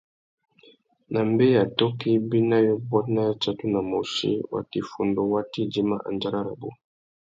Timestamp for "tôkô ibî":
1.77-2.39